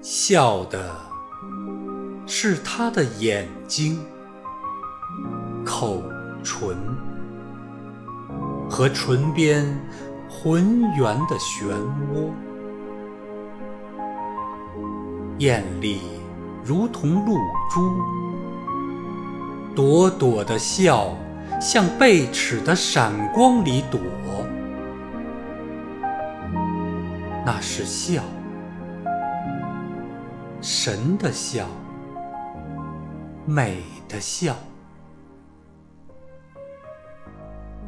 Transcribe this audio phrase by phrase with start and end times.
[0.00, 0.94] 笑的
[2.26, 3.98] 是他的眼睛、
[5.64, 6.02] 口
[6.44, 6.76] 唇
[8.70, 9.64] 和唇边
[10.28, 11.74] 浑圆的漩
[12.12, 12.30] 涡，
[15.38, 16.00] 艳丽
[16.64, 17.36] 如同露
[17.68, 17.90] 珠，
[19.74, 21.16] 朵朵的笑
[21.60, 24.00] 向贝齿的闪光里躲，
[27.46, 28.24] 那是笑。
[30.60, 31.68] 神的笑，
[33.44, 34.56] 美的笑，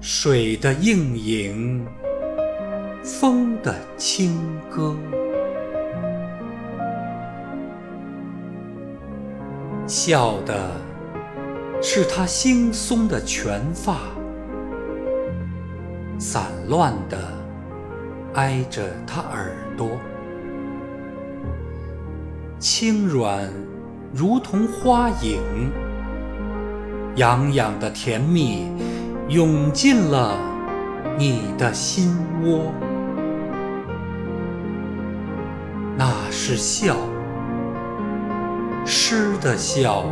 [0.00, 1.86] 水的映影，
[3.04, 4.96] 风的轻歌，
[9.86, 10.80] 笑的
[11.82, 13.98] 是他惺忪的卷发，
[16.18, 17.18] 散乱的
[18.34, 19.98] 挨着他耳朵。
[22.58, 23.50] 轻软，
[24.14, 25.40] 如同花影；
[27.16, 28.70] 痒痒的甜蜜，
[29.28, 30.38] 涌进了
[31.18, 32.72] 你的心窝。
[35.96, 36.96] 那是笑，
[38.84, 40.04] 诗的笑，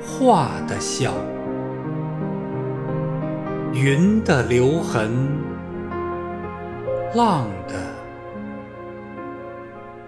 [0.00, 1.12] 画的笑，
[3.72, 5.28] 云的留痕，
[7.14, 7.74] 浪的。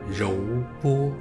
[0.09, 0.33] 柔
[0.83, 1.13] 波。